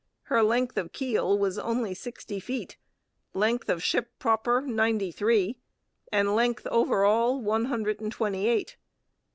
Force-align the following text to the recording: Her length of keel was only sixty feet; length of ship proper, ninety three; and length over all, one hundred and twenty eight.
Her 0.23 0.41
length 0.41 0.77
of 0.77 0.91
keel 0.93 1.37
was 1.37 1.59
only 1.59 1.93
sixty 1.93 2.39
feet; 2.39 2.75
length 3.35 3.69
of 3.69 3.83
ship 3.83 4.09
proper, 4.17 4.59
ninety 4.61 5.11
three; 5.11 5.59
and 6.11 6.35
length 6.35 6.65
over 6.71 7.03
all, 7.05 7.39
one 7.39 7.65
hundred 7.65 8.01
and 8.01 8.11
twenty 8.11 8.47
eight. 8.47 8.77